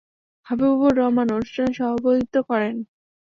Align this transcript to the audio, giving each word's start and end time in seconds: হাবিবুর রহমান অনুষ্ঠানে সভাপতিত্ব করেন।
হাবিবুর 0.47 0.93
রহমান 0.97 1.27
অনুষ্ঠানে 1.31 1.71
সভাপতিত্ব 1.73 2.35
করেন। 2.49 2.75